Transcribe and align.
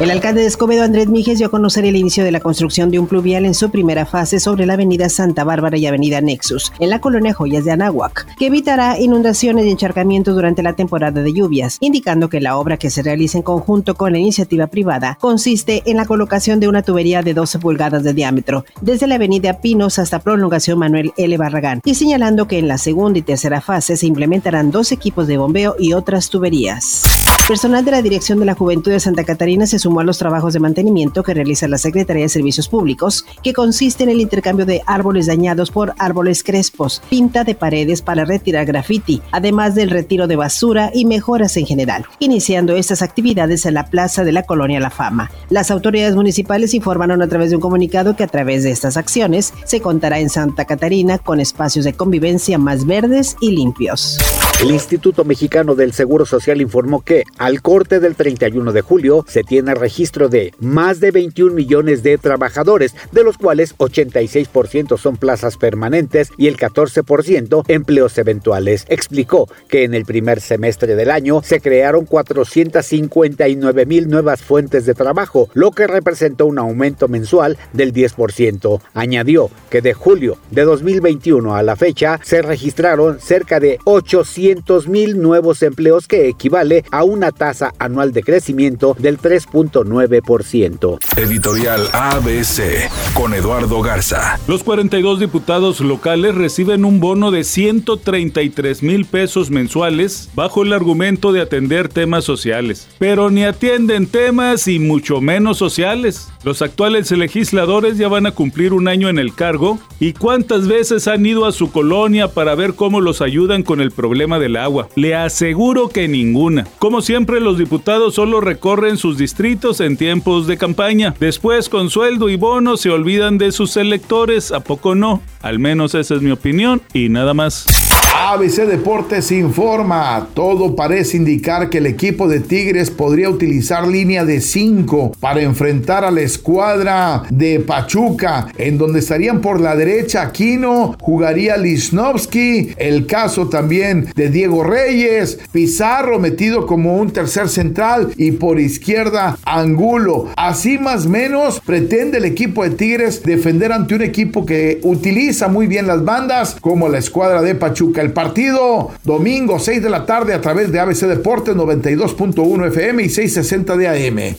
El 0.00 0.12
alcalde 0.12 0.42
de 0.42 0.46
Escobedo, 0.46 0.84
Andrés 0.84 1.08
Mijes, 1.08 1.38
dio 1.38 1.48
a 1.48 1.50
conocer 1.50 1.84
el 1.84 1.96
inicio 1.96 2.22
de 2.22 2.30
la 2.30 2.38
construcción 2.38 2.92
de 2.92 3.00
un 3.00 3.08
pluvial 3.08 3.44
en 3.44 3.54
su 3.54 3.68
primera 3.68 4.06
fase 4.06 4.38
sobre 4.38 4.64
la 4.64 4.74
avenida 4.74 5.08
Santa 5.08 5.42
Bárbara 5.42 5.76
y 5.76 5.86
avenida 5.86 6.20
Nexus, 6.20 6.72
en 6.78 6.90
la 6.90 7.00
colonia 7.00 7.34
Joyas 7.34 7.64
de 7.64 7.72
Anáhuac, 7.72 8.24
que 8.36 8.46
evitará 8.46 9.00
inundaciones 9.00 9.66
y 9.66 9.70
encharcamientos 9.70 10.36
durante 10.36 10.62
la 10.62 10.74
temporada 10.74 11.20
de 11.20 11.32
lluvias, 11.32 11.78
indicando 11.80 12.28
que 12.28 12.40
la 12.40 12.58
obra 12.58 12.76
que 12.76 12.90
se 12.90 13.02
realiza 13.02 13.38
en 13.38 13.42
conjunto 13.42 13.96
con 13.96 14.12
la 14.12 14.20
iniciativa 14.20 14.68
privada 14.68 15.18
consiste 15.20 15.82
en 15.84 15.96
la 15.96 16.06
colocación 16.06 16.60
de 16.60 16.68
una 16.68 16.82
tubería 16.82 17.22
de 17.22 17.34
12 17.34 17.58
pulgadas 17.58 18.04
de 18.04 18.14
diámetro, 18.14 18.64
desde 18.80 19.08
la 19.08 19.16
avenida 19.16 19.60
Pinos 19.60 19.98
hasta 19.98 20.20
prolongación 20.20 20.78
Manuel 20.78 21.12
L. 21.16 21.36
Barragán, 21.38 21.80
y 21.84 21.96
señalando 21.96 22.46
que 22.46 22.60
en 22.60 22.68
la 22.68 22.78
segunda 22.78 23.18
y 23.18 23.22
tercera 23.22 23.60
fase 23.60 23.96
se 23.96 24.06
implementarán 24.06 24.70
dos 24.70 24.92
equipos 24.92 25.26
de 25.26 25.38
bombeo 25.38 25.74
y 25.76 25.92
otras 25.92 26.30
tuberías. 26.30 27.17
Personal 27.48 27.82
de 27.82 27.92
la 27.92 28.02
Dirección 28.02 28.38
de 28.38 28.44
la 28.44 28.54
Juventud 28.54 28.90
de 28.90 29.00
Santa 29.00 29.24
Catarina 29.24 29.66
se 29.66 29.78
sumó 29.78 30.00
a 30.00 30.04
los 30.04 30.18
trabajos 30.18 30.52
de 30.52 30.60
mantenimiento 30.60 31.22
que 31.22 31.32
realiza 31.32 31.66
la 31.66 31.78
Secretaría 31.78 32.24
de 32.24 32.28
Servicios 32.28 32.68
Públicos, 32.68 33.24
que 33.42 33.54
consiste 33.54 34.04
en 34.04 34.10
el 34.10 34.20
intercambio 34.20 34.66
de 34.66 34.82
árboles 34.84 35.28
dañados 35.28 35.70
por 35.70 35.94
árboles 35.96 36.44
crespos, 36.44 37.00
pinta 37.08 37.44
de 37.44 37.54
paredes 37.54 38.02
para 38.02 38.26
retirar 38.26 38.66
graffiti, 38.66 39.22
además 39.30 39.74
del 39.74 39.88
retiro 39.88 40.26
de 40.26 40.36
basura 40.36 40.90
y 40.92 41.06
mejoras 41.06 41.56
en 41.56 41.64
general, 41.64 42.04
iniciando 42.18 42.76
estas 42.76 43.00
actividades 43.00 43.64
en 43.64 43.72
la 43.72 43.86
plaza 43.86 44.24
de 44.24 44.32
la 44.32 44.42
Colonia 44.42 44.78
La 44.78 44.90
Fama. 44.90 45.30
Las 45.48 45.70
autoridades 45.70 46.16
municipales 46.16 46.74
informaron 46.74 47.22
a 47.22 47.28
través 47.28 47.48
de 47.48 47.56
un 47.56 47.62
comunicado 47.62 48.14
que 48.14 48.24
a 48.24 48.28
través 48.28 48.62
de 48.62 48.72
estas 48.72 48.98
acciones 48.98 49.54
se 49.64 49.80
contará 49.80 50.18
en 50.18 50.28
Santa 50.28 50.66
Catarina 50.66 51.16
con 51.16 51.40
espacios 51.40 51.86
de 51.86 51.94
convivencia 51.94 52.58
más 52.58 52.84
verdes 52.84 53.38
y 53.40 53.52
limpios. 53.52 54.18
El 54.60 54.72
Instituto 54.72 55.24
Mexicano 55.24 55.76
del 55.76 55.92
Seguro 55.92 56.26
Social 56.26 56.60
informó 56.60 57.02
que 57.02 57.22
al 57.38 57.62
corte 57.62 58.00
del 58.00 58.16
31 58.16 58.72
de 58.72 58.80
julio 58.80 59.24
se 59.28 59.44
tiene 59.44 59.72
registro 59.76 60.28
de 60.28 60.52
más 60.58 60.98
de 60.98 61.12
21 61.12 61.54
millones 61.54 62.02
de 62.02 62.18
trabajadores, 62.18 62.92
de 63.12 63.22
los 63.22 63.38
cuales 63.38 63.78
86% 63.78 64.98
son 64.98 65.16
plazas 65.16 65.58
permanentes 65.58 66.32
y 66.36 66.48
el 66.48 66.56
14% 66.56 67.62
empleos 67.68 68.18
eventuales. 68.18 68.84
Explicó 68.88 69.48
que 69.68 69.84
en 69.84 69.94
el 69.94 70.04
primer 70.04 70.40
semestre 70.40 70.96
del 70.96 71.12
año 71.12 71.40
se 71.44 71.60
crearon 71.60 72.04
459 72.04 73.86
mil 73.86 74.08
nuevas 74.08 74.42
fuentes 74.42 74.84
de 74.86 74.94
trabajo, 74.94 75.48
lo 75.54 75.70
que 75.70 75.86
representó 75.86 76.46
un 76.46 76.58
aumento 76.58 77.06
mensual 77.06 77.58
del 77.72 77.92
10%. 77.92 78.80
Añadió 78.92 79.50
que 79.70 79.82
de 79.82 79.94
julio 79.94 80.36
de 80.50 80.62
2021 80.62 81.54
a 81.54 81.62
la 81.62 81.76
fecha 81.76 82.18
se 82.24 82.42
registraron 82.42 83.20
cerca 83.20 83.60
de 83.60 83.78
800 83.84 84.47
mil 84.86 85.20
nuevos 85.20 85.62
empleos 85.62 86.06
que 86.06 86.28
equivale 86.28 86.84
a 86.90 87.04
una 87.04 87.32
tasa 87.32 87.72
anual 87.78 88.12
de 88.12 88.22
crecimiento 88.22 88.96
del 88.98 89.18
3.9%. 89.18 90.98
Editorial 91.16 91.88
ABC 91.92 92.90
con 93.14 93.34
Eduardo 93.34 93.82
Garza. 93.82 94.38
Los 94.46 94.64
42 94.64 95.20
diputados 95.20 95.80
locales 95.80 96.34
reciben 96.34 96.84
un 96.84 97.00
bono 97.00 97.30
de 97.30 97.44
133 97.44 98.82
mil 98.82 99.04
pesos 99.04 99.50
mensuales 99.50 100.30
bajo 100.34 100.62
el 100.62 100.72
argumento 100.72 101.32
de 101.32 101.42
atender 101.42 101.88
temas 101.88 102.24
sociales. 102.24 102.88
Pero 102.98 103.30
ni 103.30 103.44
atienden 103.44 104.06
temas 104.06 104.68
y 104.68 104.78
mucho 104.78 105.20
menos 105.20 105.58
sociales. 105.58 106.28
Los 106.44 106.62
actuales 106.62 107.10
legisladores 107.10 107.98
ya 107.98 108.08
van 108.08 108.26
a 108.26 108.32
cumplir 108.32 108.72
un 108.72 108.88
año 108.88 109.08
en 109.08 109.18
el 109.18 109.34
cargo 109.34 109.78
y 110.00 110.12
cuántas 110.12 110.68
veces 110.68 111.08
han 111.08 111.26
ido 111.26 111.44
a 111.46 111.52
su 111.52 111.70
colonia 111.70 112.28
para 112.28 112.54
ver 112.54 112.74
cómo 112.74 113.00
los 113.00 113.20
ayudan 113.20 113.62
con 113.62 113.80
el 113.80 113.90
problema 113.90 114.37
del 114.38 114.56
agua. 114.56 114.88
Le 114.94 115.14
aseguro 115.14 115.88
que 115.88 116.08
ninguna. 116.08 116.66
Como 116.78 117.02
siempre, 117.02 117.40
los 117.40 117.58
diputados 117.58 118.14
solo 118.14 118.40
recorren 118.40 118.96
sus 118.96 119.18
distritos 119.18 119.80
en 119.80 119.96
tiempos 119.96 120.46
de 120.46 120.56
campaña. 120.56 121.14
Después, 121.18 121.68
con 121.68 121.90
sueldo 121.90 122.28
y 122.28 122.36
bono, 122.36 122.76
se 122.76 122.90
olvidan 122.90 123.38
de 123.38 123.52
sus 123.52 123.76
electores. 123.76 124.52
¿A 124.52 124.60
poco 124.60 124.94
no? 124.94 125.22
Al 125.42 125.58
menos 125.58 125.94
esa 125.94 126.14
es 126.14 126.22
mi 126.22 126.30
opinión 126.30 126.82
y 126.92 127.08
nada 127.08 127.34
más. 127.34 127.87
ABC 128.14 128.66
Deportes 128.66 129.30
informa, 129.32 130.28
todo 130.34 130.74
parece 130.74 131.16
indicar 131.16 131.70
que 131.70 131.78
el 131.78 131.86
equipo 131.86 132.28
de 132.28 132.40
Tigres 132.40 132.90
podría 132.90 133.30
utilizar 133.30 133.86
línea 133.86 134.24
de 134.24 134.40
5 134.40 135.12
para 135.20 135.42
enfrentar 135.42 136.04
a 136.04 136.10
la 136.10 136.22
escuadra 136.22 137.22
de 137.30 137.60
Pachuca, 137.60 138.48
en 138.58 138.76
donde 138.76 138.98
estarían 139.00 139.40
por 139.40 139.60
la 139.60 139.76
derecha 139.76 140.22
Aquino, 140.22 140.96
jugaría 141.00 141.56
Lisnowski, 141.56 142.72
el 142.76 143.06
caso 143.06 143.48
también 143.48 144.08
de 144.14 144.30
Diego 144.30 144.64
Reyes, 144.64 145.38
Pizarro 145.52 146.18
metido 146.18 146.66
como 146.66 146.96
un 146.96 147.10
tercer 147.10 147.48
central 147.48 148.12
y 148.16 148.32
por 148.32 148.58
izquierda 148.58 149.38
Angulo. 149.44 150.28
Así 150.36 150.78
más 150.78 151.06
menos 151.06 151.60
pretende 151.60 152.18
el 152.18 152.24
equipo 152.24 152.64
de 152.64 152.70
Tigres 152.70 153.22
defender 153.22 153.72
ante 153.72 153.94
un 153.94 154.02
equipo 154.02 154.44
que 154.44 154.80
utiliza 154.82 155.48
muy 155.48 155.66
bien 155.66 155.86
las 155.86 156.04
bandas 156.04 156.56
como 156.60 156.88
la 156.88 156.98
escuadra 156.98 157.42
de 157.42 157.54
Pachuca 157.54 157.97
partido 158.12 158.90
domingo 159.04 159.58
6 159.58 159.82
de 159.82 159.90
la 159.90 160.06
tarde 160.06 160.34
a 160.34 160.40
través 160.40 160.72
de 160.72 160.80
ABC 160.80 161.06
Deportes 161.06 161.54
92.1 161.54 162.68
FM 162.68 163.02
y 163.02 163.08
660 163.08 163.76
de 163.76 163.88
AM. 163.88 164.36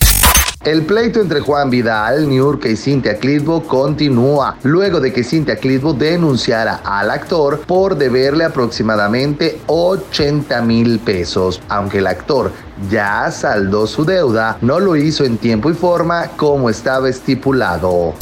El 0.66 0.82
pleito 0.82 1.22
entre 1.22 1.40
Juan 1.40 1.70
Vidal, 1.70 2.28
Niurka 2.28 2.68
y 2.68 2.76
Cynthia 2.76 3.18
Clitbo 3.18 3.64
continúa, 3.64 4.58
luego 4.64 5.00
de 5.00 5.14
que 5.14 5.24
Cynthia 5.24 5.56
Clitbo 5.56 5.94
denunciara 5.94 6.82
al 6.84 7.12
actor 7.12 7.62
por 7.62 7.98
deberle 7.98 8.44
aproximadamente 8.44 9.62
80 9.68 10.62
mil 10.64 11.00
pesos. 11.00 11.62
Aunque 11.70 12.00
el 12.00 12.08
actor 12.08 12.52
ya 12.92 13.32
saldó 13.32 13.88
su 13.88 14.04
deuda, 14.04 14.58
no 14.60 14.82
lo 14.82 14.98
hizo 14.98 15.24
en 15.24 15.38
tiempo 15.38 15.70
y 15.70 15.74
forma 15.76 16.28
como 16.36 16.70
estaba 16.70 17.08
estipulado. 17.08 18.14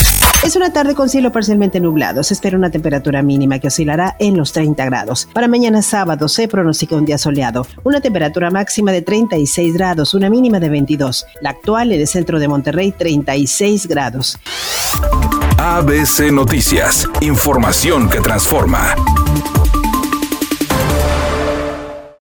Es 0.44 0.56
una 0.56 0.72
tarde 0.72 0.96
con 0.96 1.10
cielo 1.10 1.32
parcialmente 1.32 1.80
nublado. 1.80 2.24
Se 2.24 2.34
espera 2.34 2.58
una 2.58 2.70
temperatura 2.70 3.22
mínima 3.22 3.60
que 3.60 3.68
oscilará 3.68 4.16
en 4.20 4.38
los 4.38 4.54
30 4.54 4.86
grados. 4.86 5.28
Para 5.34 5.48
mañana 5.48 5.82
sábado 5.82 6.28
se 6.28 6.48
pronostica 6.48 6.96
un 6.96 7.06
día 7.06 7.18
soleado. 7.18 7.68
Una 7.84 8.02
temperatura 8.02 8.50
máxima 8.50 8.92
de 8.92 9.02
36 9.02 9.74
grados, 9.74 10.14
una 10.14 10.30
mínima 10.30 10.60
de 10.60 10.70
22. 10.70 11.26
La 11.42 11.50
actual 11.50 11.92
en 11.92 12.02
el 12.02 12.08
centro 12.08 12.40
de 12.40 12.48
Monterrey, 12.48 12.92
36 12.92 13.88
grados. 13.88 14.40
ABC 15.58 16.32
Noticias. 16.32 17.08
Información 17.22 18.10
que 18.10 18.22
transforma. 18.22 18.96